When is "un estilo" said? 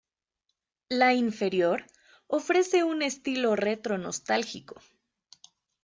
2.83-3.55